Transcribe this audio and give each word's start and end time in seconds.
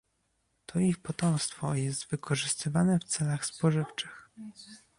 To 0.65 0.79
ich 0.79 1.01
potomstwo 1.03 1.73
jest 1.75 2.07
wykorzystywane 2.11 2.99
w 2.99 3.03
celach 3.03 3.45
spożywczych 3.45 4.29